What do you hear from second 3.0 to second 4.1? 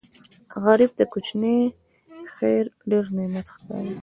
نعمت ښکاري